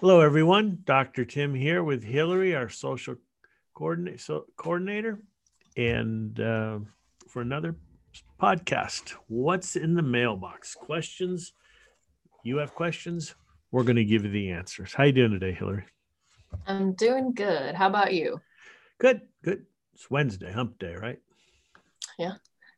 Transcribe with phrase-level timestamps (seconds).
[0.00, 0.80] Hello, everyone.
[0.84, 1.24] Dr.
[1.24, 3.14] Tim here with Hillary, our social
[3.72, 5.22] coordinate, so, coordinator,
[5.74, 6.80] and uh,
[7.26, 7.76] for another
[8.38, 9.14] podcast.
[9.28, 10.74] What's in the mailbox?
[10.74, 11.54] Questions?
[12.44, 13.36] You have questions?
[13.70, 14.92] We're going to give you the answers.
[14.92, 15.86] How you doing today, Hillary?
[16.66, 17.74] I'm doing good.
[17.74, 18.38] How about you?
[18.98, 19.64] Good, good.
[19.94, 21.20] It's Wednesday, hump day, right?
[22.18, 22.34] Yeah.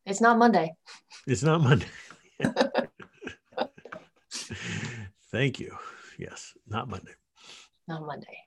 [0.06, 0.72] It's not Monday.
[1.26, 1.88] It's not Monday.
[5.32, 5.76] Thank you.
[6.18, 7.12] Yes, not Monday.
[7.86, 8.38] Not Monday.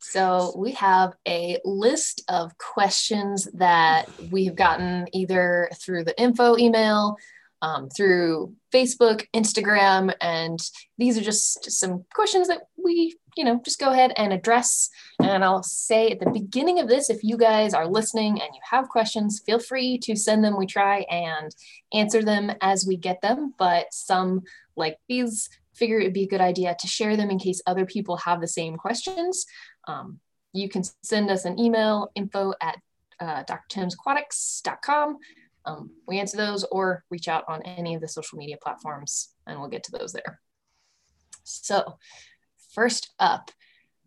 [0.00, 6.56] So we have a list of questions that we have gotten either through the info
[6.58, 7.16] email,
[7.62, 10.60] um, through Facebook, Instagram, and
[10.98, 14.90] these are just some questions that we, you know, just go ahead and address.
[15.20, 18.60] And I'll say at the beginning of this, if you guys are listening and you
[18.70, 20.56] have questions, feel free to send them.
[20.56, 21.54] We try and
[21.92, 24.42] answer them as we get them, but some
[24.76, 28.16] like these figure it'd be a good idea to share them in case other people
[28.18, 29.46] have the same questions.
[29.86, 30.20] Um,
[30.52, 32.78] you can send us an email info at
[33.20, 35.18] uh, drtimsaquatics.com.
[35.64, 39.58] Um, we answer those or reach out on any of the social media platforms and
[39.58, 40.40] we'll get to those there.
[41.42, 41.98] So,
[42.72, 43.50] first up,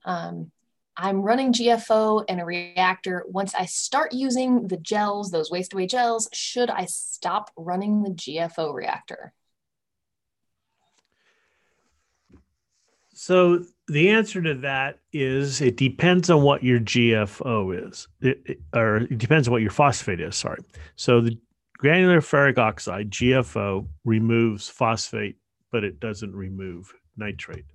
[0.05, 0.51] um,
[0.97, 3.23] I'm running GFO and a reactor.
[3.27, 8.09] Once I start using the gels, those waste away gels, should I stop running the
[8.09, 9.33] GFO reactor?
[13.21, 18.95] So the answer to that is it depends on what your GFO is, it, or
[18.95, 20.37] it depends on what your phosphate is.
[20.37, 20.61] Sorry.
[20.95, 21.37] So the
[21.77, 25.35] granular ferric oxide GFO removes phosphate,
[25.69, 27.65] but it doesn't remove nitrate.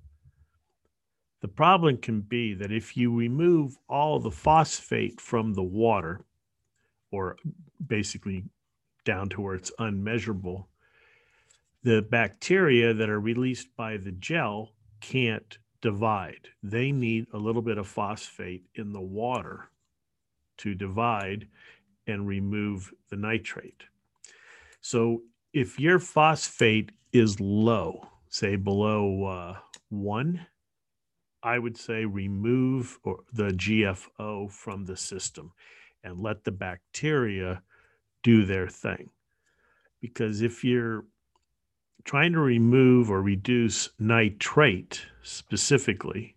[1.41, 6.21] The problem can be that if you remove all the phosphate from the water,
[7.11, 7.37] or
[7.85, 8.45] basically
[9.05, 10.67] down to where it's unmeasurable,
[11.83, 16.49] the bacteria that are released by the gel can't divide.
[16.63, 19.69] They need a little bit of phosphate in the water
[20.57, 21.47] to divide
[22.07, 23.83] and remove the nitrate.
[24.81, 29.57] So if your phosphate is low, say below uh,
[29.89, 30.45] one,
[31.41, 35.51] I would say remove or the GFO from the system
[36.03, 37.61] and let the bacteria
[38.23, 39.09] do their thing.
[40.01, 41.05] Because if you're
[42.05, 46.35] trying to remove or reduce nitrate specifically,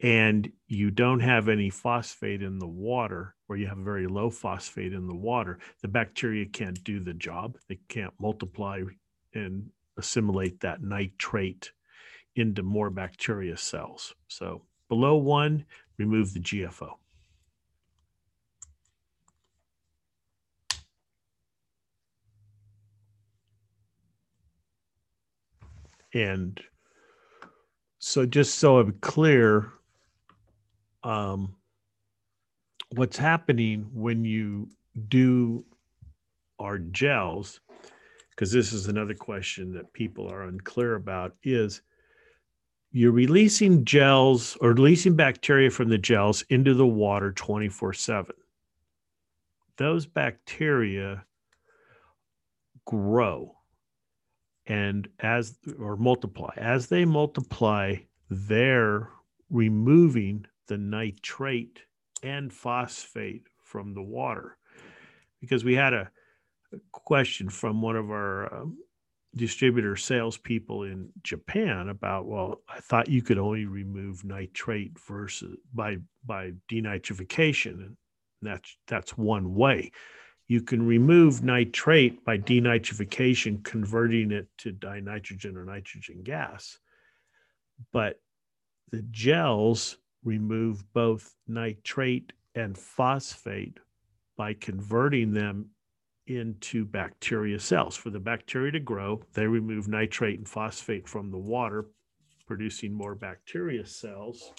[0.00, 4.92] and you don't have any phosphate in the water, or you have very low phosphate
[4.92, 7.58] in the water, the bacteria can't do the job.
[7.68, 8.82] They can't multiply
[9.34, 11.72] and assimilate that nitrate
[12.34, 14.14] into more bacteria cells.
[14.28, 15.66] So below one,
[15.98, 16.94] remove the GFO.
[26.14, 26.60] And
[27.98, 29.70] so, just so I'm clear,
[31.04, 31.54] um,
[32.90, 34.68] what's happening when you
[35.08, 35.64] do
[36.58, 37.60] our gels,
[38.30, 41.82] because this is another question that people are unclear about, is
[42.90, 48.34] you're releasing gels or releasing bacteria from the gels into the water 24 7.
[49.78, 51.24] Those bacteria
[52.84, 53.56] grow
[54.66, 57.96] and as or multiply as they multiply
[58.30, 59.08] they're
[59.50, 61.80] removing the nitrate
[62.22, 64.56] and phosphate from the water.
[65.40, 66.10] Because we had a,
[66.90, 68.78] question from one of our um,
[69.36, 75.98] distributor salespeople in Japan about well I thought you could only remove nitrate versus by
[76.24, 77.96] by denitrification and
[78.40, 79.92] that's that's one way
[80.52, 86.78] you can remove nitrate by denitrification, converting it to dinitrogen or nitrogen gas.
[87.90, 88.20] But
[88.90, 93.78] the gels remove both nitrate and phosphate
[94.36, 95.70] by converting them
[96.26, 97.96] into bacteria cells.
[97.96, 101.86] For the bacteria to grow, they remove nitrate and phosphate from the water,
[102.46, 104.52] producing more bacteria cells.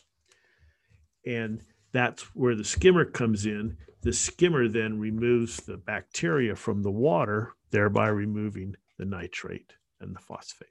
[1.27, 1.61] And
[1.93, 3.77] that's where the skimmer comes in.
[4.01, 10.19] The skimmer then removes the bacteria from the water, thereby removing the nitrate and the
[10.19, 10.67] phosphate.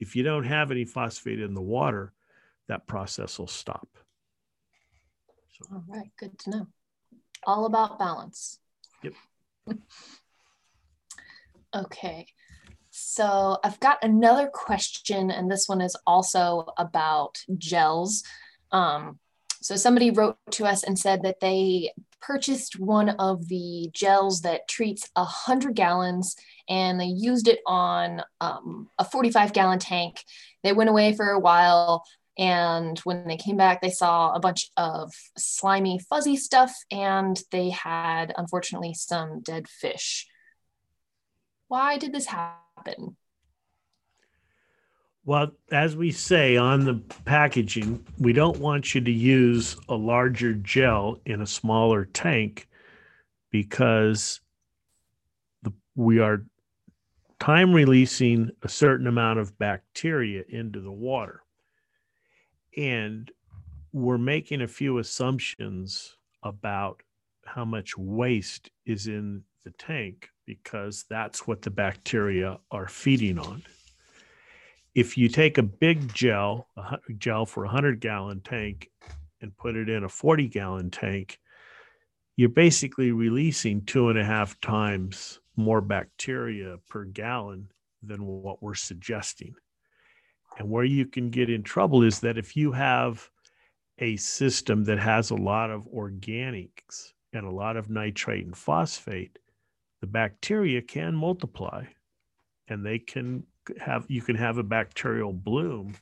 [0.00, 2.12] If you don't have any phosphate in the water,
[2.68, 3.88] that process will stop.
[5.52, 5.66] So.
[5.72, 6.66] All right, good to know.
[7.46, 8.58] All about balance.
[9.02, 9.14] Yep.
[11.74, 12.26] okay.
[12.90, 18.24] So I've got another question, and this one is also about gels.
[18.72, 19.18] Um,
[19.64, 21.90] so somebody wrote to us and said that they
[22.20, 26.36] purchased one of the gels that treats 100 gallons
[26.68, 30.22] and they used it on um, a 45 gallon tank.
[30.62, 32.04] They went away for a while
[32.36, 37.70] And when they came back, they saw a bunch of slimy, fuzzy stuff, and they
[37.70, 40.26] had, unfortunately, some dead fish.
[41.68, 43.16] Why did this happen?
[45.26, 50.52] Well, as we say on the packaging, we don't want you to use a larger
[50.52, 52.68] gel in a smaller tank
[53.50, 54.42] because
[55.62, 56.44] the, we are
[57.40, 61.42] time releasing a certain amount of bacteria into the water.
[62.76, 63.30] And
[63.92, 67.02] we're making a few assumptions about
[67.46, 73.62] how much waste is in the tank because that's what the bacteria are feeding on.
[74.94, 78.90] If you take a big gel, a gel for a 100 gallon tank,
[79.40, 81.38] and put it in a 40 gallon tank,
[82.36, 87.68] you're basically releasing two and a half times more bacteria per gallon
[88.02, 89.54] than what we're suggesting.
[90.58, 93.28] And where you can get in trouble is that if you have
[93.98, 99.38] a system that has a lot of organics and a lot of nitrate and phosphate,
[100.00, 101.84] the bacteria can multiply
[102.68, 103.44] and they can
[103.78, 105.94] have you can have a bacterial bloom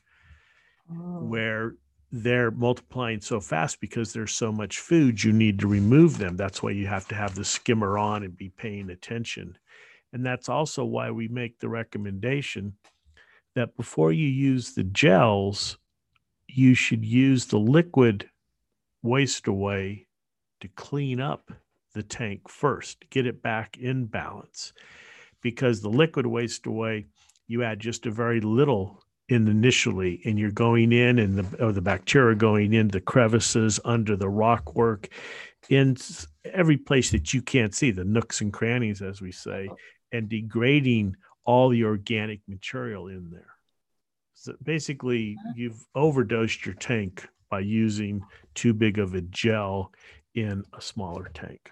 [0.91, 1.23] oh.
[1.23, 1.75] where
[2.11, 6.37] they're multiplying so fast because there's so much food you need to remove them.
[6.37, 9.57] That's why you have to have the skimmer on and be paying attention.
[10.13, 12.73] And that's also why we make the recommendation
[13.55, 15.77] that before you use the gels
[16.47, 18.29] you should use the liquid
[19.01, 20.07] waste away
[20.61, 21.51] to clean up
[21.93, 24.73] the tank first get it back in balance.
[25.41, 27.07] Because the liquid waste away
[27.47, 31.71] you add just a very little in initially and you're going in and the or
[31.71, 35.07] the bacteria going in the crevices under the rock work
[35.69, 35.95] in
[36.45, 39.69] every place that you can't see the nooks and crannies as we say
[40.11, 43.55] and degrading all the organic material in there.
[44.33, 48.21] So basically you've overdosed your tank by using
[48.55, 49.91] too big of a gel
[50.35, 51.69] in a smaller tank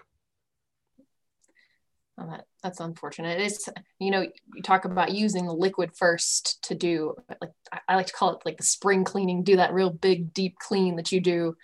[2.18, 3.40] Oh, that, that's unfortunate.
[3.40, 3.68] It's
[3.98, 7.52] you know you talk about using the liquid first to do like
[7.88, 9.42] I like to call it like the spring cleaning.
[9.42, 11.56] Do that real big deep clean that you do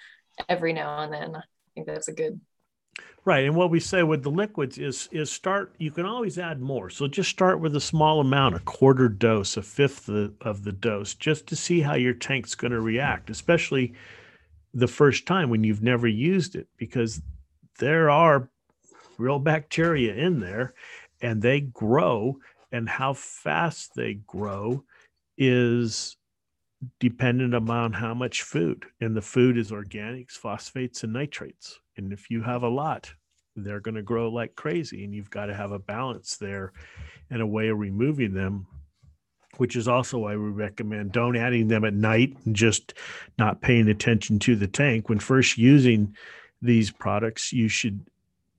[0.49, 1.37] every now and then.
[1.37, 1.43] I
[1.75, 2.41] think that's a good.
[3.25, 5.75] Right, and what we say with the liquids is is start.
[5.77, 6.89] You can always add more.
[6.89, 10.73] So just start with a small amount, a quarter dose, a fifth of, of the
[10.73, 13.93] dose, just to see how your tank's going to react, especially
[14.73, 17.21] the first time when you've never used it, because
[17.79, 18.49] there are
[19.19, 20.75] real bacteria in there
[21.21, 22.39] and they grow
[22.73, 24.85] and how fast they grow
[25.37, 26.17] is
[27.01, 32.31] dependent upon how much food and the food is organics phosphates and nitrates and if
[32.31, 33.13] you have a lot
[33.57, 36.73] they're going to grow like crazy and you've got to have a balance there
[37.31, 38.67] and a way of removing them
[39.57, 42.95] which is also why we recommend don't adding them at night and just
[43.39, 45.09] not paying attention to the tank.
[45.09, 46.17] When first using
[46.63, 48.01] these products you should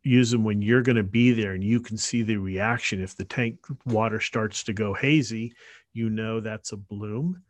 [0.10, 3.02] use them when you're going to be there and you can see the reaction.
[3.02, 5.54] If the tank water starts to go hazy,
[5.94, 7.44] you know that's a bloom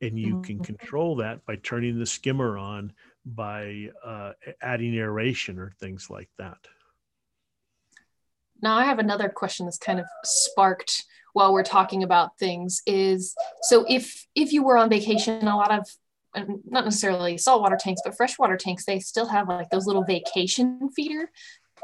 [0.00, 0.42] and you mm-hmm.
[0.42, 2.92] can control that by turning the skimmer on
[3.24, 6.58] by uh, adding aeration or things like that.
[8.62, 13.34] Now I have another question that's kind of sparked while we're talking about things is
[13.62, 15.86] so if if you were on vacation a lot of
[16.66, 21.30] not necessarily saltwater tanks, but freshwater tanks, they still have like those little vacation feeder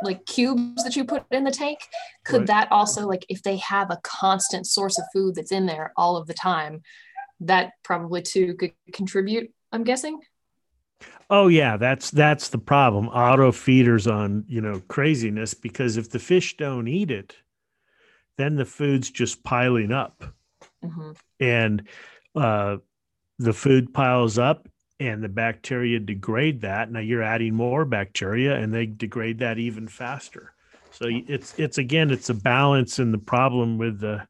[0.03, 1.79] like cubes that you put in the tank
[2.25, 2.47] could right.
[2.47, 6.17] that also like if they have a constant source of food that's in there all
[6.17, 6.83] of the time
[7.41, 10.21] that probably too could contribute i'm guessing
[11.31, 16.19] oh yeah that's that's the problem auto feeders on you know craziness because if the
[16.19, 17.37] fish don't eat it
[18.39, 20.25] then the food's just piling up
[20.85, 21.13] mm-hmm.
[21.41, 21.87] and
[22.35, 22.77] uh
[23.39, 24.69] the food piles up
[25.09, 26.91] and the bacteria degrade that.
[26.91, 30.55] Now you're adding more bacteria and they degrade that even faster.
[30.91, 34.27] So it's it's again it's a balance and the problem with the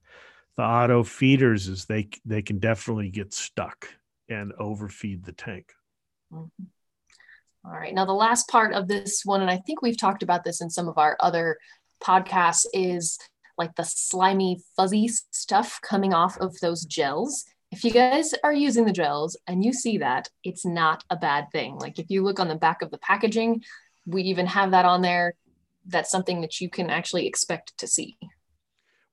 [0.56, 3.88] the auto feeders is they they can definitely get stuck
[4.28, 5.72] and overfeed the tank.
[6.32, 6.64] Mm-hmm.
[7.64, 7.94] All right.
[7.94, 10.70] Now the last part of this one and I think we've talked about this in
[10.70, 11.58] some of our other
[12.02, 13.18] podcasts is
[13.58, 18.84] like the slimy fuzzy stuff coming off of those gels if you guys are using
[18.84, 21.78] the gels and you see that, it's not a bad thing.
[21.78, 23.62] Like if you look on the back of the packaging,
[24.06, 25.34] we even have that on there.
[25.86, 28.18] That's something that you can actually expect to see.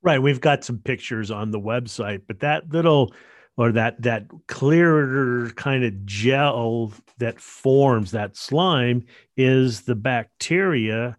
[0.01, 0.21] Right.
[0.21, 3.13] We've got some pictures on the website, but that little
[3.55, 9.05] or that that clearer kind of gel that forms that slime
[9.37, 11.17] is the bacteria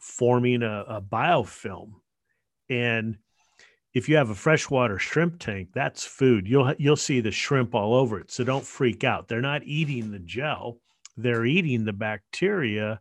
[0.00, 1.94] forming a, a biofilm.
[2.68, 3.18] And
[3.96, 6.46] if you have a freshwater shrimp tank, that's food.
[6.46, 8.30] You'll you'll see the shrimp all over it.
[8.30, 9.26] So don't freak out.
[9.26, 10.76] They're not eating the gel.
[11.16, 13.00] They're eating the bacteria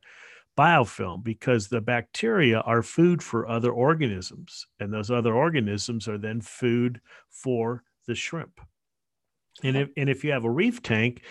[0.58, 6.40] biofilm because the bacteria are food for other organisms and those other organisms are then
[6.40, 8.62] food for the shrimp.
[9.64, 11.24] And if and if you have a reef tank,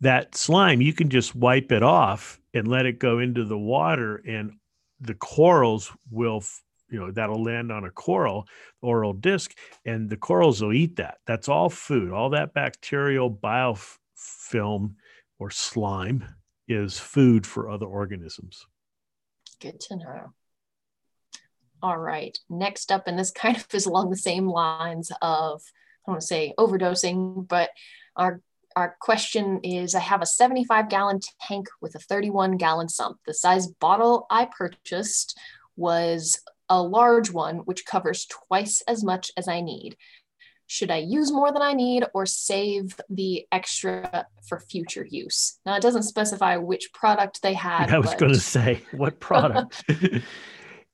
[0.00, 4.22] that slime you can just wipe it off and let it go into the water
[4.26, 4.52] and
[4.98, 6.42] the corals will
[6.90, 8.46] you know that'll land on a coral
[8.82, 11.18] oral disc and the corals will eat that.
[11.26, 12.12] That's all food.
[12.12, 14.94] All that bacterial biofilm
[15.38, 16.24] or slime
[16.68, 18.66] is food for other organisms.
[19.60, 20.32] Good to know.
[21.82, 25.62] All right next up and this kind of is along the same lines of
[26.06, 27.70] i don't want to say overdosing but
[28.16, 28.42] our
[28.76, 33.18] our question is I have a 75 gallon tank with a 31 gallon sump.
[33.26, 35.38] The size bottle I purchased
[35.76, 39.96] was a large one, which covers twice as much as I need.
[40.68, 45.58] Should I use more than I need or save the extra for future use?
[45.66, 47.90] Now, it doesn't specify which product they had.
[47.92, 48.18] I was but...
[48.18, 49.84] going to say, what product?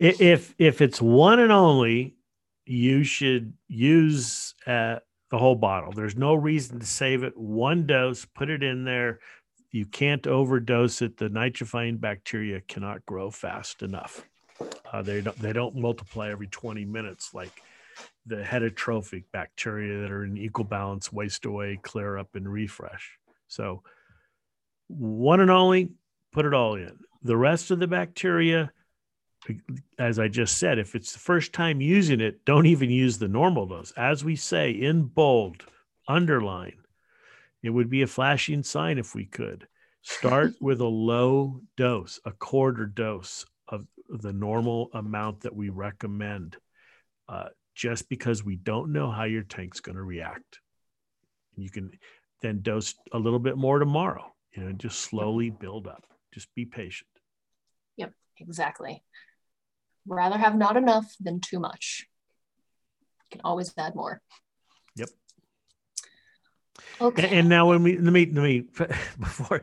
[0.00, 2.16] if if it's one and only,
[2.64, 4.97] you should use uh,
[5.30, 5.92] the whole bottle.
[5.92, 7.37] There's no reason to save it.
[7.37, 9.21] One dose, put it in there.
[9.73, 11.18] You can't overdose it.
[11.18, 14.26] The nitrifying bacteria cannot grow fast enough.
[14.92, 17.62] Uh, they don't they don't multiply every 20 minutes like
[18.26, 23.18] the heterotrophic bacteria that are in eco balance waste away, clear up, and refresh.
[23.48, 23.82] So
[24.88, 25.90] one and only,
[26.32, 26.98] put it all in.
[27.22, 28.70] The rest of the bacteria,
[29.98, 33.28] as I just said, if it's the first time using it, don't even use the
[33.28, 33.92] normal dose.
[33.96, 35.64] As we say in bold,
[36.08, 36.78] underline,
[37.62, 39.66] it would be a flashing sign if we could.
[40.02, 43.44] Start with a low dose, a quarter dose
[44.08, 46.56] the normal amount that we recommend,
[47.28, 50.60] uh, just because we don't know how your tank's going to react.
[51.56, 51.90] You can
[52.42, 56.04] then dose a little bit more tomorrow, you know, just slowly build up.
[56.32, 57.08] Just be patient.
[57.96, 59.02] Yep, exactly.
[60.06, 62.06] Rather have not enough than too much.
[63.22, 64.20] You can always add more.
[64.96, 65.08] Yep.
[67.00, 67.25] Okay.
[67.25, 68.60] And, and now when we let me let me
[69.18, 69.62] before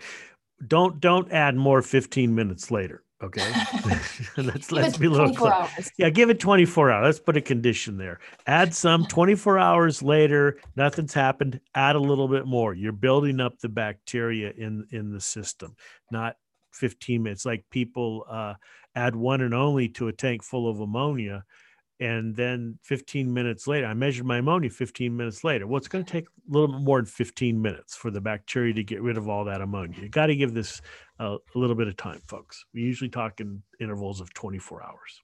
[0.65, 3.53] don't don't add more 15 minutes later Okay.
[4.38, 5.53] let's let's be a little clear.
[5.53, 5.92] Hours.
[5.98, 7.06] Yeah, give it 24 hours.
[7.06, 8.20] Let's put a condition there.
[8.48, 11.62] Add some 24 hours later, nothing's happened.
[11.74, 12.74] Add a little bit more.
[12.74, 15.75] You're building up the bacteria in in the system,
[16.12, 16.36] not
[16.74, 17.46] 15 minutes.
[17.46, 18.56] Like people uh,
[18.96, 21.46] add one and only to a tank full of ammonia
[22.00, 25.67] and then 15 minutes later i measured my ammonia 15 minutes later.
[25.67, 28.73] Well it's going to take a little bit more than 15 minutes for the bacteria
[28.73, 30.01] to get rid of all that ammonia.
[30.01, 30.81] You got to give this
[31.19, 32.65] a little bit of time folks.
[32.73, 35.21] We usually talk in intervals of 24 hours.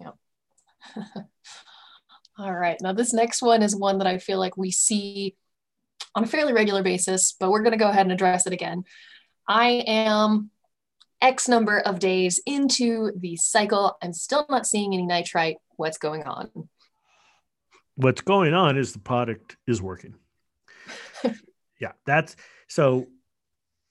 [0.00, 0.14] Yep.
[2.38, 5.34] All right now this next one is one that i feel like we see
[6.14, 8.84] on a fairly regular basis but we're going to go ahead and address it again.
[9.48, 10.50] I am
[11.20, 13.96] X number of days into the cycle.
[14.02, 16.50] I'm still not seeing any nitrite what's going on?
[17.96, 20.14] What's going on is the product is working.
[21.80, 22.36] yeah, that's
[22.68, 23.06] so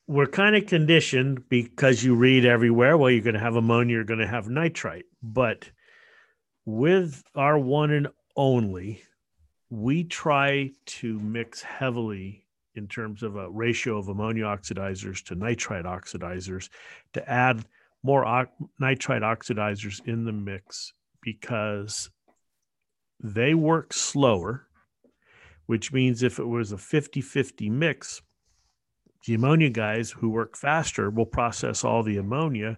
[0.07, 4.03] we're kind of conditioned because you read everywhere, well, you're going to have ammonia, you're
[4.03, 5.05] going to have nitrite.
[5.23, 5.69] But
[6.65, 9.01] with our one and only,
[9.69, 15.85] we try to mix heavily in terms of a ratio of ammonia oxidizers to nitrite
[15.85, 16.69] oxidizers
[17.13, 17.65] to add
[18.03, 20.93] more o- nitrite oxidizers in the mix
[21.25, 22.09] because
[23.19, 24.67] they work slower,
[25.65, 28.21] which means if it was a 50 50 mix,
[29.25, 32.77] the ammonia guys who work faster will process all the ammonia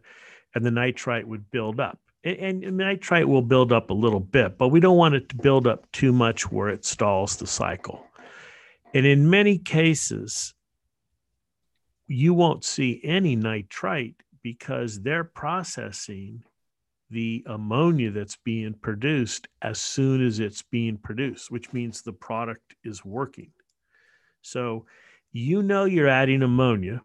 [0.56, 2.00] and the nitrite would build up.
[2.24, 5.36] And, and, nitrite will build up a little bit, but we don't want it to
[5.36, 8.06] build up too much where it stalls the cycle.
[8.94, 10.54] And in many cases,
[12.08, 16.44] you won't see any nitrite because they're processing
[17.10, 22.76] the ammonia that's being produced as soon as it's being produced, which means the product
[22.84, 23.52] is working.
[24.42, 24.86] So
[25.32, 27.02] you know you're adding ammonia.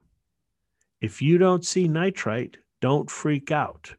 [1.00, 3.94] If you don't see nitrite, don't freak out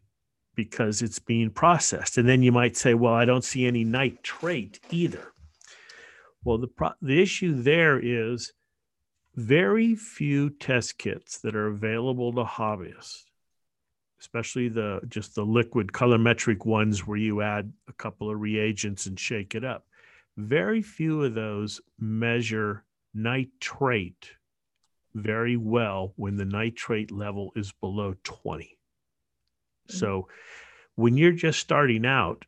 [0.55, 2.17] because it's being processed.
[2.17, 5.33] And then you might say, well, I don't see any nitrate either.
[6.43, 8.53] Well, the, pro- the issue there is
[9.36, 13.24] very few test kits that are available to hobbyists
[14.24, 19.20] especially the just the liquid colorimetric ones where you add a couple of reagents and
[19.20, 19.86] shake it up.
[20.38, 24.32] Very few of those measure nitrate
[25.13, 28.63] very well when the nitrate level is below 20.
[28.63, 29.98] Mm-hmm.
[29.98, 30.30] So
[30.96, 32.46] when you're just starting out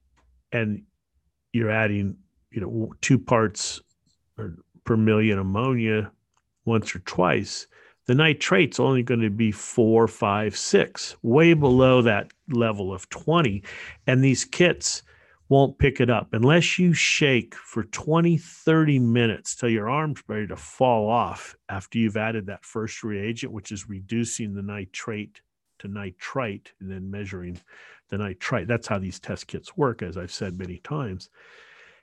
[0.54, 0.84] and
[1.52, 2.16] you're adding
[2.52, 3.82] you know, two parts
[4.86, 6.10] per million ammonia
[6.64, 7.68] once or twice,
[8.08, 13.64] the nitrate's only going to be four, five, six, way below that level of 20.
[14.06, 15.02] And these kits
[15.50, 20.48] won't pick it up unless you shake for 20, 30 minutes till your arm's ready
[20.48, 25.42] to fall off after you've added that first reagent, which is reducing the nitrate
[25.80, 27.60] to nitrite and then measuring
[28.10, 28.68] the nitrite.
[28.68, 31.30] That's how these test kits work, as I've said many times.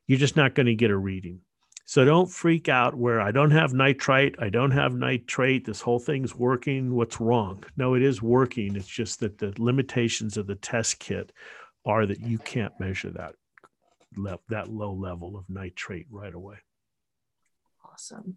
[0.07, 1.41] You're just not going to get a reading.
[1.85, 5.99] So don't freak out where I don't have nitrite, I don't have nitrate, this whole
[5.99, 6.95] thing's working.
[6.95, 7.65] What's wrong?
[7.77, 8.77] No, it is working.
[8.77, 11.33] It's just that the limitations of the test kit
[11.85, 13.35] are that you can't measure that
[14.49, 16.57] that low level of nitrate right away.
[17.85, 18.37] Awesome.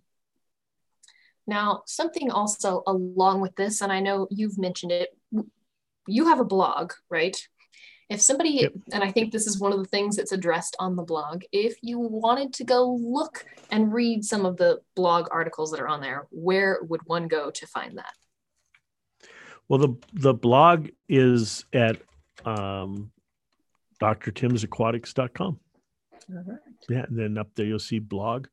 [1.48, 5.10] Now, something also along with this, and I know you've mentioned it,
[6.08, 7.38] you have a blog, right?
[8.10, 8.74] If somebody, yep.
[8.92, 11.76] and I think this is one of the things that's addressed on the blog, if
[11.82, 16.02] you wanted to go look and read some of the blog articles that are on
[16.02, 18.14] there, where would one go to find that?
[19.68, 21.98] Well, the the blog is at
[22.46, 23.12] um,
[24.02, 25.60] drtimsaquatics.com.
[26.30, 26.60] All right.
[26.88, 28.48] Yeah, and then up there you'll see blog,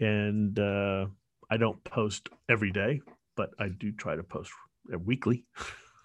[0.00, 1.06] and uh,
[1.50, 3.02] I don't post every day,
[3.36, 4.50] but I do try to post
[5.04, 5.44] weekly.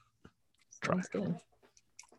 [0.81, 0.99] try.
[1.11, 1.39] good.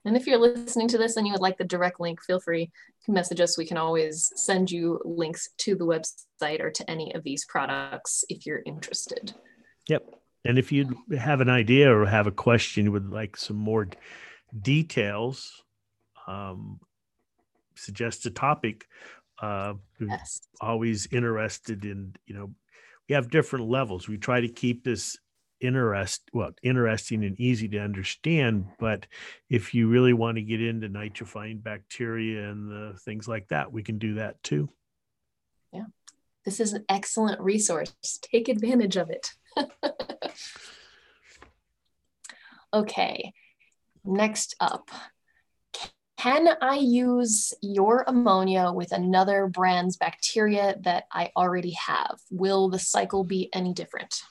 [0.04, 2.70] And if you're listening to this and you would like the direct link, feel free
[3.04, 3.58] to message us.
[3.58, 8.24] We can always send you links to the website or to any of these products
[8.28, 9.34] if you're interested.
[9.88, 10.14] Yep.
[10.44, 13.88] And if you have an idea or have a question, you would like some more
[14.62, 15.62] details,
[16.26, 16.80] um,
[17.74, 18.86] suggest a topic.
[19.40, 20.40] Uh, yes.
[20.60, 22.50] Always interested in, you know,
[23.08, 24.08] we have different levels.
[24.08, 25.18] We try to keep this
[25.60, 29.06] interest well interesting and easy to understand but
[29.48, 33.82] if you really want to get into nitrifying bacteria and the things like that we
[33.82, 34.68] can do that too.
[35.72, 35.84] Yeah.
[36.44, 37.92] This is an excellent resource.
[38.22, 39.30] Take advantage of it.
[42.72, 43.32] Okay.
[44.04, 44.90] Next up.
[46.18, 52.18] Can I use your ammonia with another brand's bacteria that I already have?
[52.30, 54.22] Will the cycle be any different?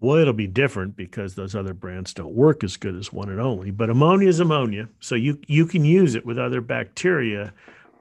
[0.00, 3.40] Well, it'll be different because those other brands don't work as good as one and
[3.40, 3.70] only.
[3.70, 7.54] But ammonia is ammonia, so you you can use it with other bacteria,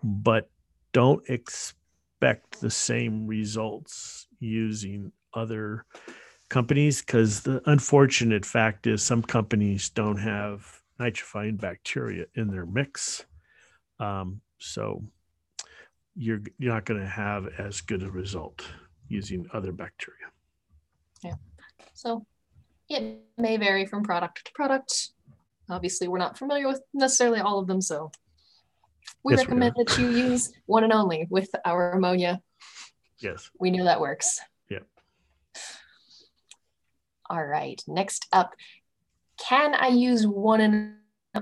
[0.04, 0.50] but
[0.92, 5.86] don't expect the same results using other
[6.50, 13.26] companies because the unfortunate fact is some companies don't have nitrifying bacteria in their mix.
[14.00, 15.04] Um, so
[16.16, 18.66] you're you're not going to have as good a result
[19.08, 20.28] using other bacteria.
[21.24, 21.36] Yeah.
[21.94, 22.26] So
[22.90, 25.10] it may vary from product to product.
[25.70, 28.12] Obviously, we're not familiar with necessarily all of them, so
[29.24, 32.42] we yes, recommend we that you use one and only with our ammonia.
[33.20, 33.50] Yes.
[33.60, 34.40] We know that works.
[34.70, 34.80] Yeah.
[37.30, 37.82] All right.
[37.88, 38.54] Next up,
[39.40, 40.96] can I use one and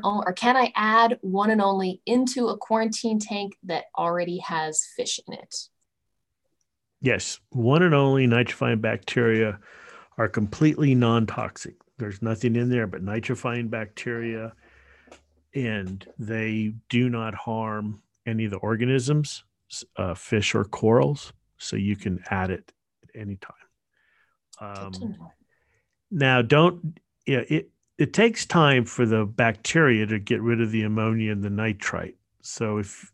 [0.04, 5.20] or can I add one and only into a quarantine tank that already has fish
[5.28, 5.56] in it?
[7.02, 9.60] Yes, one and only nitrifying bacteria
[10.22, 11.74] are completely non toxic.
[11.98, 14.54] There's nothing in there but nitrifying bacteria,
[15.56, 19.44] and they do not harm any of the organisms,
[19.98, 21.34] uh, fish or corals.
[21.58, 23.56] So you can add it at any time.
[24.60, 25.16] Um,
[26.12, 30.84] now, don't, yeah, it, it takes time for the bacteria to get rid of the
[30.84, 32.16] ammonia and the nitrite.
[32.44, 33.12] So if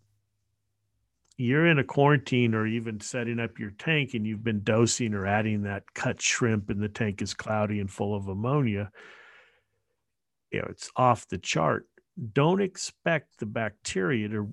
[1.37, 5.27] you're in a quarantine or even setting up your tank and you've been dosing or
[5.27, 8.91] adding that cut shrimp and the tank is cloudy and full of ammonia,
[10.51, 11.87] you know, it's off the chart.
[12.33, 14.51] Don't expect the bacteria to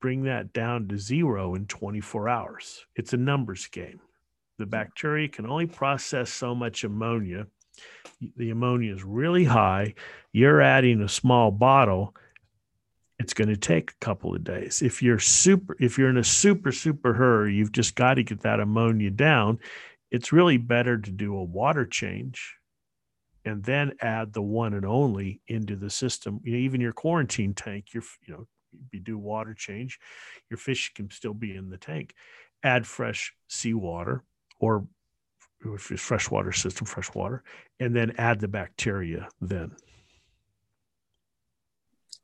[0.00, 2.86] bring that down to zero in 24 hours.
[2.94, 4.00] It's a numbers game.
[4.58, 7.48] The bacteria can only process so much ammonia.
[8.36, 9.94] The ammonia is really high.
[10.30, 12.14] You're adding a small bottle
[13.22, 14.82] it's going to take a couple of days.
[14.82, 18.40] If you're super, if you're in a super, super hurry, you've just got to get
[18.40, 19.60] that ammonia down.
[20.10, 22.56] It's really better to do a water change
[23.44, 26.40] and then add the one and only into the system.
[26.42, 28.46] You know, even your quarantine tank, your, you know,
[28.90, 30.00] you do water change,
[30.50, 32.14] your fish can still be in the tank.
[32.64, 34.24] Add fresh seawater
[34.58, 34.86] or
[35.64, 37.44] if it's freshwater system, fresh water,
[37.78, 39.76] and then add the bacteria then.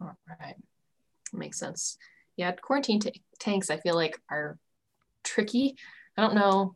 [0.01, 0.57] All right.
[1.33, 1.97] Makes sense.
[2.37, 4.59] Yeah, quarantine t- tanks, I feel like are
[5.25, 5.77] tricky.
[6.17, 6.75] I don't know.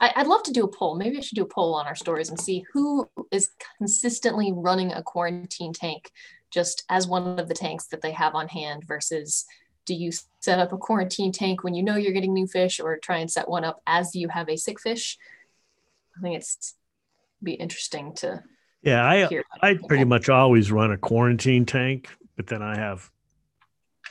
[0.00, 0.96] I, would love to do a poll.
[0.96, 4.92] Maybe I should do a poll on our stories and see who is consistently running
[4.92, 6.12] a quarantine tank
[6.50, 9.44] just as one of the tanks that they have on hand versus
[9.84, 12.98] Do you set up a quarantine tank when you know you're getting new fish or
[12.98, 15.18] try and set one up as you have a sick fish?
[16.16, 16.74] I think it's
[17.42, 18.42] be interesting to
[18.82, 19.28] yeah, I
[19.60, 23.10] I pretty much always run a quarantine tank, but then I have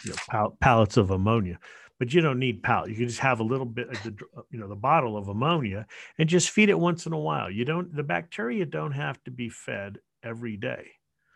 [0.03, 1.59] you know, pal- pallets of ammonia.
[1.99, 2.91] But you don't need pallet.
[2.91, 4.15] You can just have a little bit of the
[4.51, 5.87] you know the bottle of ammonia
[6.19, 7.49] and just feed it once in a while.
[7.49, 10.91] You don't the bacteria don't have to be fed every day.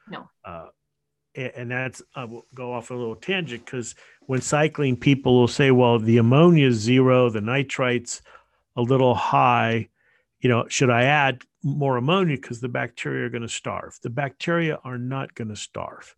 [0.08, 0.30] No.
[0.46, 0.68] Uh,
[1.36, 5.72] and that's I will go off a little tangent because when cycling, people will say,
[5.72, 8.22] "Well, the ammonia is zero, the nitrites
[8.76, 9.90] a little high.
[10.42, 14.10] You know, should I add more ammonia because the bacteria are going to starve?" The
[14.10, 16.16] bacteria are not going to starve.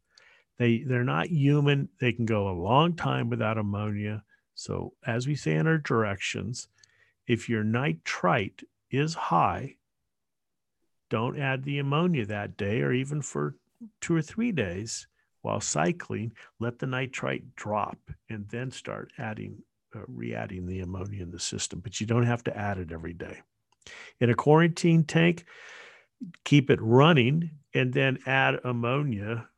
[0.58, 1.89] They they're not human.
[2.00, 4.24] They can go a long time without ammonia.
[4.56, 6.68] So as we say in our directions,
[7.28, 9.78] if your nitrite is high,
[11.10, 13.56] don't add the ammonia that day or even for
[14.02, 15.08] two or three days
[15.42, 17.98] while cycling, let the nitrite drop
[18.30, 19.62] and then start adding,
[19.96, 21.80] uh, re adding the ammonia in the system.
[21.80, 23.42] But you don't have to add it every day.
[24.22, 25.46] In a quarantine tank,
[26.46, 29.50] keep it running and then add ammonia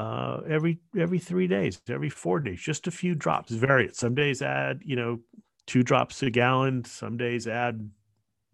[0.00, 3.52] uh, every every three days, every four days, just a few drops.
[3.52, 3.96] Vary it.
[3.96, 5.20] Some days add, you know,
[5.66, 6.86] two drops a gallon.
[6.86, 7.90] Some days add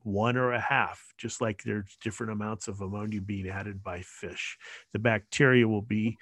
[0.02, 4.58] one or a half, just like there's different amounts of ammonia being added by fish.
[4.92, 6.18] The bacteria will be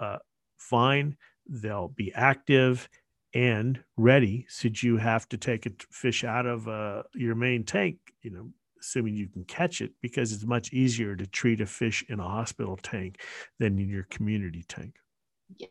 [0.00, 0.18] uh,
[0.58, 1.16] fine,
[1.48, 2.90] they'll be active
[3.34, 7.96] and ready should you have to take a fish out of uh, your main tank,
[8.22, 12.04] you know, assuming you can catch it, because it's much easier to treat a fish
[12.08, 13.20] in a hospital tank
[13.58, 14.96] than in your community tank.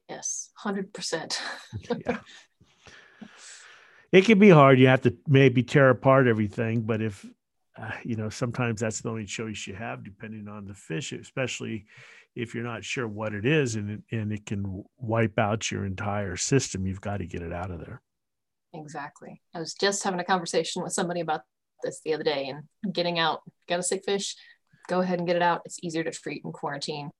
[0.10, 1.40] Yes, 100%.
[2.06, 2.20] yeah.
[4.12, 4.80] It can be hard.
[4.80, 7.26] You have to maybe tear apart everything, but if
[7.80, 11.86] uh, you know, sometimes that's the only choice you have, depending on the fish, especially
[12.36, 15.86] if you're not sure what it is and it, and it can wipe out your
[15.86, 16.88] entire system.
[16.88, 18.02] You've got to get it out of there.
[18.74, 19.42] Exactly.
[19.54, 21.42] I was just having a conversation with somebody about
[21.84, 24.36] this the other day and getting out, got a sick fish,
[24.88, 25.62] go ahead and get it out.
[25.66, 27.12] It's easier to treat in quarantine.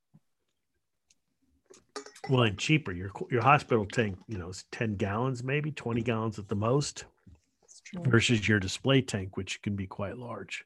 [2.30, 2.92] Well, and cheaper.
[2.92, 7.06] Your your hospital tank, you know, is ten gallons, maybe twenty gallons at the most
[8.04, 10.66] versus your display tank, which can be quite large.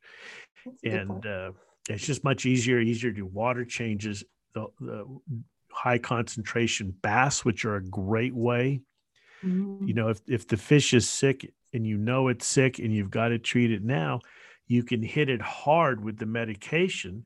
[0.83, 1.51] And uh,
[1.87, 4.23] it's just much easier, easier to do water changes.
[4.53, 5.05] The, the
[5.71, 8.81] high concentration bass, which are a great way.
[9.43, 9.87] Mm-hmm.
[9.87, 13.11] You know, if, if the fish is sick and you know it's sick and you've
[13.11, 14.19] got to treat it now,
[14.67, 17.25] you can hit it hard with the medication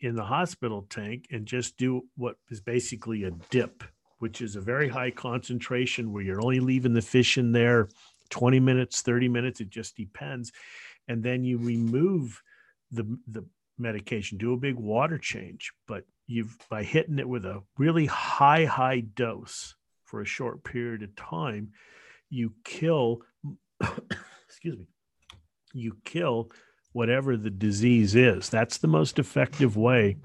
[0.00, 3.82] in the hospital tank and just do what is basically a dip,
[4.18, 7.88] which is a very high concentration where you're only leaving the fish in there
[8.30, 10.52] 20 minutes, 30 minutes, it just depends.
[11.08, 12.42] And then you remove
[12.90, 13.44] the, the
[13.78, 15.72] medication, do a big water change.
[15.86, 21.02] But you've, by hitting it with a really high, high dose for a short period
[21.02, 21.72] of time,
[22.30, 23.22] you kill,
[24.48, 24.86] excuse me,
[25.72, 26.50] you kill
[26.92, 28.48] whatever the disease is.
[28.48, 30.16] That's the most effective way.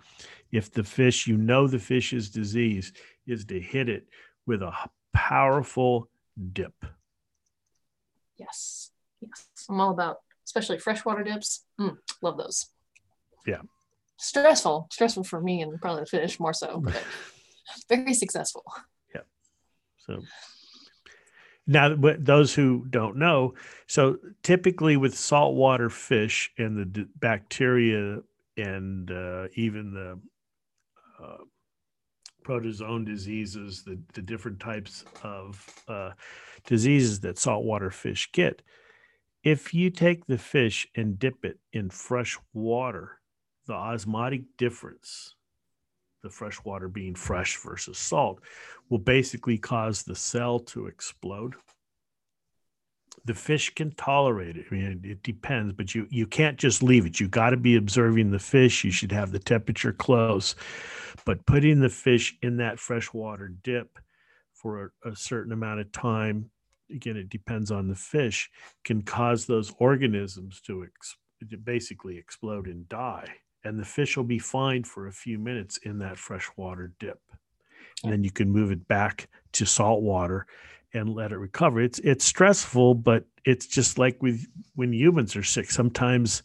[0.51, 2.93] If the fish, you know, the fish is disease,
[3.27, 4.07] is to hit it
[4.45, 4.73] with a
[5.13, 6.09] powerful
[6.53, 6.73] dip.
[8.37, 8.91] Yes.
[9.21, 9.47] Yes.
[9.69, 11.65] I'm all about, especially freshwater dips.
[11.79, 12.67] Mm, love those.
[13.45, 13.61] Yeah.
[14.17, 14.87] Stressful.
[14.91, 17.03] Stressful for me and probably the fish more so, but
[17.89, 18.63] very successful.
[19.13, 19.21] Yeah.
[19.97, 20.21] So
[21.69, 23.53] now, those who don't know,
[23.85, 28.21] so typically with saltwater fish and the d- bacteria
[28.57, 30.19] and uh, even the
[31.23, 31.43] uh,
[32.43, 36.11] protozoan diseases, the, the different types of uh,
[36.65, 38.63] diseases that saltwater fish get.
[39.43, 43.19] If you take the fish and dip it in fresh water,
[43.67, 45.35] the osmotic difference,
[46.23, 48.41] the fresh water being fresh versus salt,
[48.89, 51.55] will basically cause the cell to explode.
[53.25, 54.65] The fish can tolerate it.
[54.71, 57.19] I mean, it depends, but you you can't just leave it.
[57.19, 58.83] You got to be observing the fish.
[58.83, 60.55] You should have the temperature close,
[61.25, 63.99] but putting the fish in that freshwater dip
[64.53, 66.49] for a, a certain amount of time
[66.91, 68.49] again it depends on the fish
[68.83, 71.17] can cause those organisms to ex-
[71.63, 73.27] basically explode and die
[73.63, 77.19] and the fish will be fine for a few minutes in that freshwater dip.
[78.03, 80.47] And then you can move it back to salt water
[80.93, 81.81] and let it recover.
[81.81, 84.45] It's it's stressful but it's just like with
[84.75, 85.69] when humans are sick.
[85.69, 86.43] Sometimes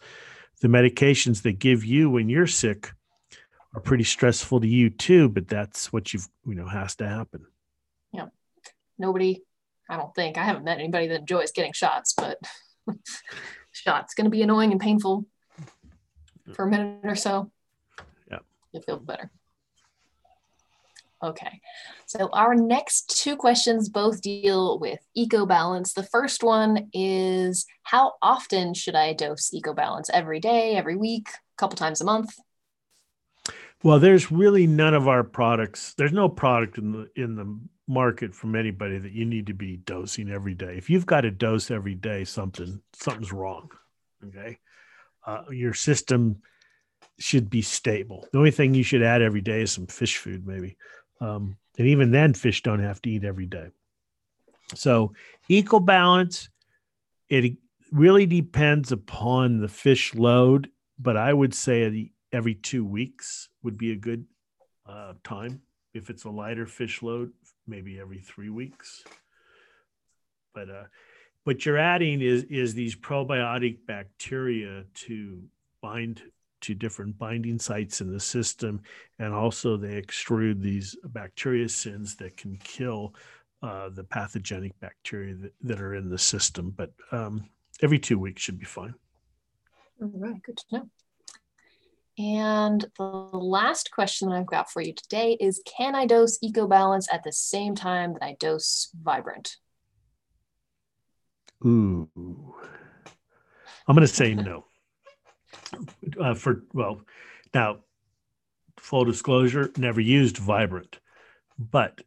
[0.60, 2.92] the medications they give you when you're sick
[3.74, 7.46] are pretty stressful to you too but that's what you've you know has to happen.
[8.12, 8.26] Yeah
[8.98, 9.42] nobody
[9.88, 12.38] i don't think i haven't met anybody that enjoys getting shots but
[13.72, 15.26] shots going to be annoying and painful
[16.52, 17.50] for a minute or so
[18.30, 18.38] yeah
[18.72, 19.30] you feel better
[21.24, 21.60] Okay.
[22.04, 25.94] So our next two questions both deal with eco balance.
[25.94, 30.10] The first one is how often should I dose eco balance?
[30.12, 32.34] Every day, every week, a couple times a month?
[33.82, 35.94] Well, there's really none of our products.
[35.94, 39.76] There's no product in the in the market from anybody that you need to be
[39.76, 40.76] dosing every day.
[40.76, 43.70] If you've got a dose every day, something something's wrong.
[44.26, 44.58] Okay,
[45.26, 46.42] uh, your system
[47.18, 48.26] should be stable.
[48.32, 50.76] The only thing you should add every day is some fish food, maybe.
[51.20, 53.68] Um, and even then, fish don't have to eat every day.
[54.74, 55.12] So,
[55.48, 56.48] eco balance,
[57.28, 57.56] it
[57.92, 63.92] really depends upon the fish load, but I would say every two weeks would be
[63.92, 64.24] a good
[64.86, 65.62] uh, time.
[65.92, 67.30] If it's a lighter fish load,
[67.66, 69.04] maybe every three weeks.
[70.54, 70.84] But uh,
[71.44, 75.42] what you're adding is is these probiotic bacteria to
[75.80, 76.22] bind
[76.62, 78.80] to different binding sites in the system.
[79.18, 83.14] And also, they extrude these bacteriocins that can kill
[83.62, 86.72] uh, the pathogenic bacteria that, that, are in the system.
[86.74, 87.50] But um,
[87.82, 88.94] every two weeks should be fine.
[90.00, 90.88] All right, good to know.
[92.16, 97.06] And the last question that I've got for you today is Can I dose EcoBalance
[97.12, 99.56] at the same time that I dose Vibrant?
[101.64, 102.08] Ooh.
[103.86, 104.64] I'm going to say no
[106.20, 107.02] uh, for well,
[107.52, 107.78] now
[108.78, 110.98] full disclosure, never used Vibrant,
[111.58, 112.02] but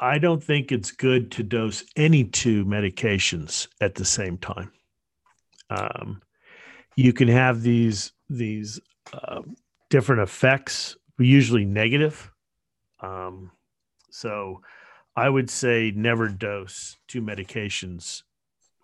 [0.00, 4.72] I don't think it's good to dose any two medications at the same time.
[5.70, 6.22] Um,
[6.96, 8.80] you can have these these
[9.12, 9.42] uh,
[9.90, 12.30] different effects, usually negative.
[13.00, 13.50] Um,
[14.10, 14.62] so,
[15.16, 18.22] I would say never dose two medications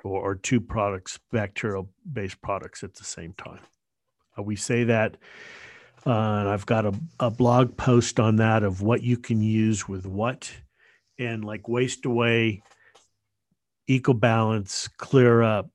[0.04, 3.60] or, or two products, bacterial based products at the same time.
[4.38, 5.16] Uh, we say that,
[6.06, 9.88] uh, and I've got a, a blog post on that of what you can use
[9.88, 10.50] with what,
[11.18, 12.62] and like waste away,
[13.86, 15.70] eco balance, clear up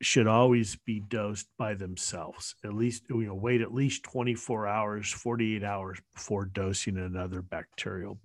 [0.00, 2.54] should always be dosed by themselves.
[2.64, 8.18] At least you know wait at least 24 hours, 48 hours before dosing another bacterial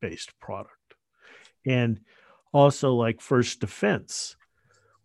[0.00, 0.94] based product.
[1.64, 2.00] And
[2.52, 4.36] also like first defense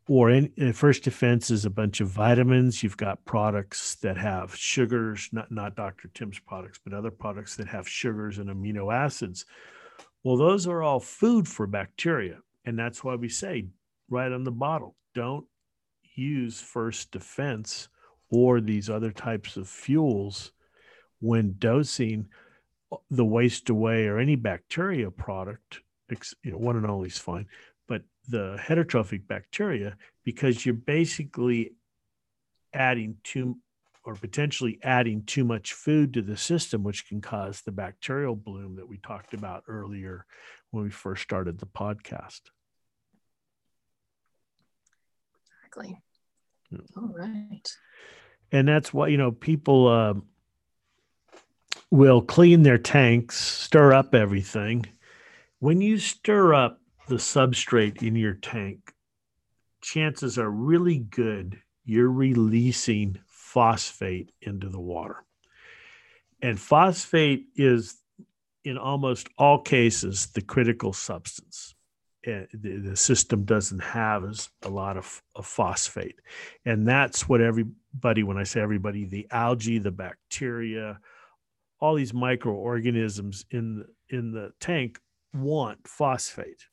[0.10, 2.82] or in, in, first defense is a bunch of vitamins.
[2.82, 7.67] You've got products that have sugars not not dr tim's products but other products that
[7.67, 9.45] have sugars and amino acids.
[10.24, 13.67] Well those are all food for bacteria and that's why we say
[14.10, 15.45] right on the bottle don't
[16.15, 17.88] use first defense
[18.32, 20.54] or these other types of fuels
[21.19, 22.28] when dosing
[22.91, 25.82] uh, the waste away or any bacteria product
[26.43, 27.45] you know one and only is fine
[28.28, 31.73] the heterotrophic bacteria because you're basically
[32.73, 33.58] adding too
[34.06, 38.75] or potentially adding too much food to the system, which can cause the bacterial bloom
[38.75, 40.25] that we talked about earlier
[40.71, 42.41] when we first started the podcast.
[45.63, 46.02] Exactly.
[46.71, 46.80] Yeah.
[46.97, 47.71] All right.
[48.52, 50.13] And that's why, you know, people uh,
[51.91, 54.86] will clean their tanks, stir up everything.
[55.60, 58.93] When you stir up the substrate in your tank,
[59.82, 65.24] chances are really good you're releasing phosphate into the water.
[66.39, 67.98] And phosphate is,
[68.63, 71.74] in almost all cases, the critical substance.
[72.26, 76.19] Eh, the, the system doesn't have as a lot of, of phosphate.
[76.63, 81.00] And that's what everybody, when I say everybody, the algae, the bacteria,
[81.80, 85.00] all these microorganisms in in the tank
[85.34, 86.65] want phosphate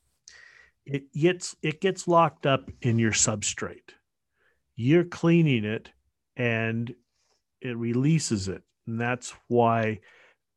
[0.86, 3.90] it gets it gets locked up in your substrate.
[4.76, 5.90] You're cleaning it
[6.36, 6.94] and
[7.60, 8.62] it releases it.
[8.86, 10.00] And that's why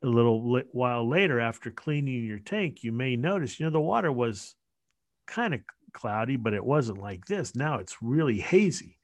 [0.04, 4.10] a little while later after cleaning your tank you may notice you know the water
[4.10, 4.56] was
[5.28, 5.60] kind of
[5.92, 7.56] cloudy but it wasn't like this.
[7.56, 8.98] Now it's really hazy.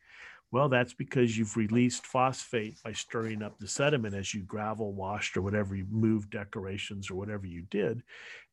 [0.52, 5.36] Well that's because you've released phosphate by stirring up the sediment as you gravel washed
[5.38, 8.04] or whatever you moved decorations or whatever you did.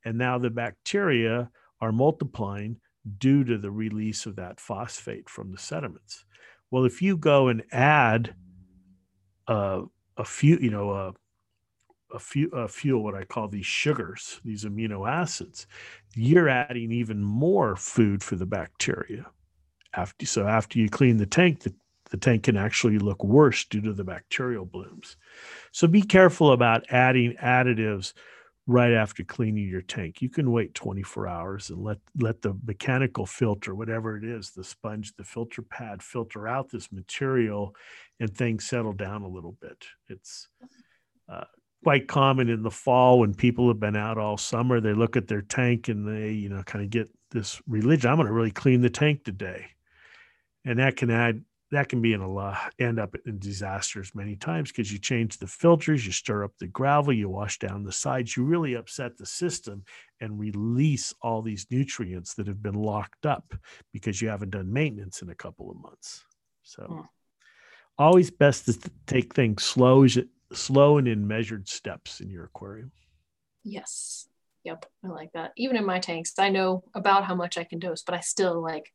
[0.06, 1.50] And now the bacteria
[1.82, 2.78] are multiplying
[3.18, 6.24] due to the release of that phosphate from the sediments.
[6.70, 8.34] Well, if you go and add
[9.48, 9.82] uh,
[10.16, 11.12] a few, you know, uh,
[12.14, 15.66] a few, a fuel, what I call these sugars, these amino acids,
[16.14, 19.26] you're adding even more food for the bacteria.
[19.94, 21.74] After so, after you clean the tank, the,
[22.10, 25.16] the tank can actually look worse due to the bacterial blooms.
[25.72, 28.12] So be careful about adding additives
[28.66, 30.22] right after cleaning your tank.
[30.22, 34.64] You can wait 24 hours and let let the mechanical filter, whatever it is, the
[34.64, 37.74] sponge, the filter pad, filter out this material,
[38.20, 39.84] and things settle down a little bit.
[40.08, 40.48] It's
[41.28, 41.44] uh,
[41.82, 44.80] quite common in the fall when people have been out all summer.
[44.80, 48.10] They look at their tank and they, you know, kind of get this religion.
[48.10, 49.66] I'm going to really clean the tank today,
[50.64, 54.36] and that can add that can be in a lot end up in disasters many
[54.36, 57.90] times because you change the filters, you stir up the gravel, you wash down the
[57.90, 59.82] sides, you really upset the system
[60.20, 63.54] and release all these nutrients that have been locked up
[63.90, 66.22] because you haven't done maintenance in a couple of months.
[66.62, 67.00] So, hmm.
[67.98, 70.06] always best to take things slow,
[70.52, 72.92] slow and in measured steps in your aquarium.
[73.64, 74.28] Yes.
[74.64, 74.84] Yep.
[75.04, 75.52] I like that.
[75.56, 78.60] Even in my tanks, I know about how much I can dose, but I still
[78.60, 78.92] like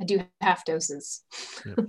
[0.00, 1.22] I do half doses.
[1.64, 1.78] yep.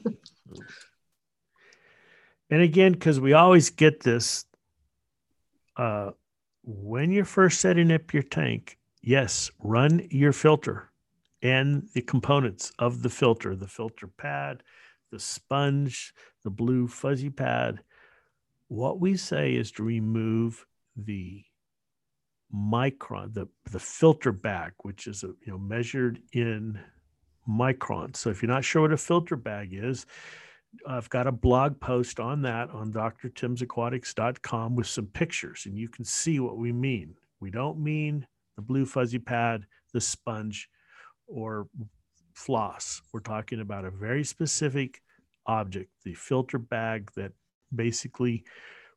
[2.50, 4.46] And again, because we always get this,
[5.78, 6.12] uh,
[6.64, 10.92] when you're first setting up your tank, yes, run your filter
[11.42, 14.64] and the components of the filter, the filter pad,
[15.12, 16.14] the sponge,
[16.44, 17.80] the blue fuzzy pad.
[18.68, 20.66] What we say is to remove
[20.96, 21.44] the
[22.54, 26.80] micron, the, the filter bag, which is a, you know measured in
[27.48, 28.18] microns.
[28.18, 30.06] So if you're not sure what a filter bag is,
[30.88, 36.04] I've got a blog post on that on drtimsaquatics.com with some pictures, and you can
[36.04, 37.16] see what we mean.
[37.40, 40.70] We don't mean the blue fuzzy pad, the sponge,
[41.28, 41.68] or
[42.34, 43.02] floss.
[43.14, 45.02] We're talking about a very specific
[45.46, 47.32] object, the filter bag that
[47.74, 48.44] basically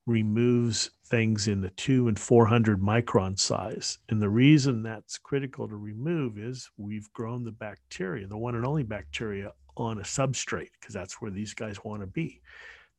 [0.09, 3.99] removes things in the two and 400 micron size.
[4.09, 8.67] And the reason that's critical to remove is we've grown the bacteria, the one and
[8.67, 12.41] only bacteria, on a substrate because that's where these guys want to be.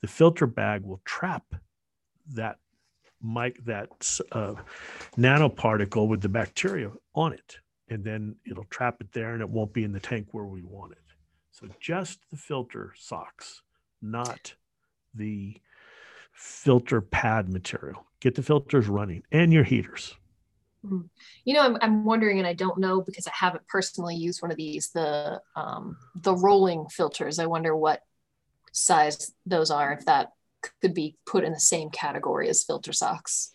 [0.01, 1.43] The filter bag will trap
[2.35, 2.57] that
[3.21, 3.89] mic that
[4.31, 4.53] uh,
[5.17, 7.57] nanoparticle with the bacteria on it,
[7.89, 10.61] and then it'll trap it there, and it won't be in the tank where we
[10.61, 10.97] want it.
[11.51, 13.61] So just the filter socks,
[14.01, 14.53] not
[15.13, 15.59] the
[16.33, 18.05] filter pad material.
[18.19, 20.15] Get the filters running and your heaters.
[20.85, 21.01] Hmm.
[21.43, 24.51] You know, I'm, I'm wondering, and I don't know because I haven't personally used one
[24.51, 27.39] of these, the um, the rolling filters.
[27.39, 28.01] I wonder what
[28.71, 30.31] size those are, if that
[30.81, 33.51] could be put in the same category as filter socks.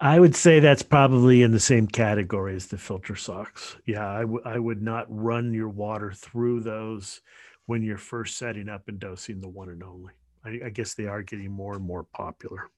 [0.00, 3.76] I would say that's probably in the same category as the filter socks.
[3.86, 7.20] Yeah, I, w- I would not run your water through those
[7.66, 10.12] when you're first setting up and dosing the one and only.
[10.44, 12.70] I, I guess they are getting more and more popular.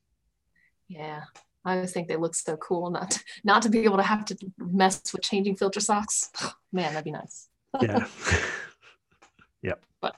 [0.89, 1.23] Yeah,
[1.65, 4.25] I always think they look so cool not to, not to be able to have
[4.27, 6.31] to mess with changing filter socks.
[6.73, 7.49] Man, that'd be nice.
[7.81, 8.07] yeah.
[9.63, 9.83] yep.
[10.01, 10.17] But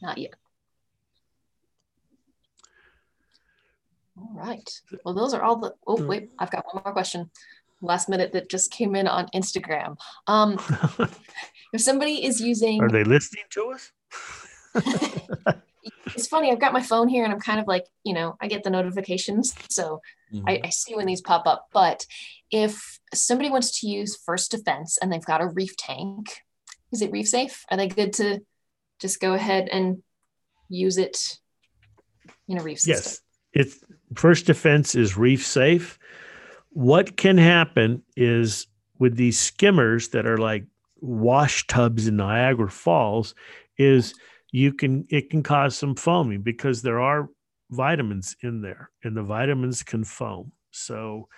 [0.00, 0.34] not yet.
[4.18, 4.68] All right.
[5.04, 5.74] Well, those are all the.
[5.86, 6.06] Oh, mm.
[6.06, 7.30] wait, I've got one more question.
[7.80, 9.96] Last minute that just came in on Instagram.
[10.28, 10.60] Um,
[11.72, 15.62] if somebody is using, are they listening to us?
[16.06, 16.50] It's funny.
[16.50, 18.70] I've got my phone here and I'm kind of like, you know, I get the
[18.70, 19.54] notifications.
[19.68, 20.00] So
[20.32, 20.48] mm-hmm.
[20.48, 21.68] I, I, see when these pop up.
[21.72, 22.06] But
[22.50, 26.36] if somebody wants to use First Defense and they've got a reef tank,
[26.92, 27.64] is it reef safe?
[27.70, 28.40] Are they good to
[29.00, 30.02] just go ahead and
[30.68, 31.38] use it
[32.48, 33.18] in a reef system?
[33.54, 33.68] Yes.
[33.68, 35.98] It's First Defense is reef safe.
[36.70, 38.66] What can happen is
[38.98, 40.64] with these skimmers that are like
[41.00, 43.34] wash tubs in Niagara Falls,
[43.76, 44.14] is
[44.52, 47.28] you can it can cause some foaming because there are
[47.70, 50.52] vitamins in there and the vitamins can foam.
[50.70, 51.28] So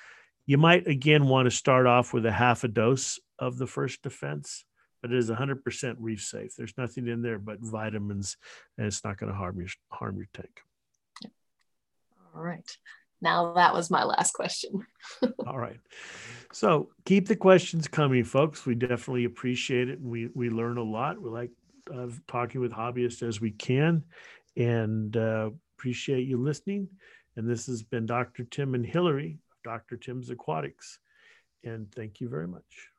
[0.47, 4.03] you might again want to start off with a half a dose of the first
[4.03, 4.65] defense
[5.05, 6.57] but it is 100% reef safe.
[6.57, 8.39] There's nothing in there but vitamins
[8.79, 10.63] and it's not going to harm your harm your tank.
[12.35, 12.67] All right.
[13.21, 14.87] Now that was my last question.
[15.47, 15.79] All right.
[16.55, 18.65] So keep the questions coming folks.
[18.65, 20.01] We definitely appreciate it.
[20.01, 21.21] We we learn a lot.
[21.21, 21.51] We like
[21.91, 24.03] of talking with hobbyists as we can
[24.57, 26.89] and uh, appreciate you listening.
[27.37, 28.45] And this has been Dr.
[28.45, 29.97] Tim and Hillary, of Dr.
[29.97, 30.99] Tim's Aquatics.
[31.65, 32.94] And thank you very much.